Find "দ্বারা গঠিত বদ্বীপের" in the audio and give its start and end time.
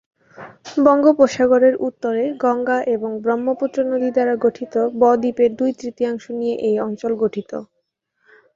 4.13-5.51